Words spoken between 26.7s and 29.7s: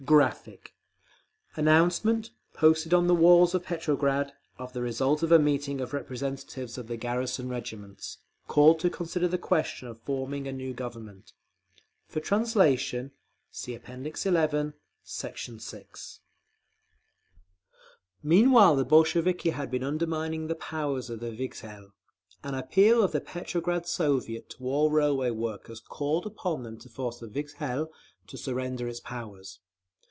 to force the Vikzhel to surrender its powers.